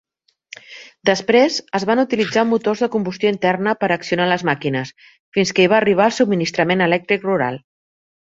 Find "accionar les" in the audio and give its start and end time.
3.97-4.45